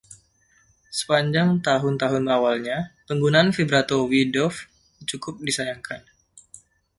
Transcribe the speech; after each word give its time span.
Sepanjang 0.97 1.49
tahun-tahun 1.67 2.25
awalnya, 2.35 2.77
penggunaan 3.07 3.49
vibrato 3.55 3.97
Wiedoeft 4.09 4.61
cukup 5.09 5.35
disayangkan. 5.47 6.01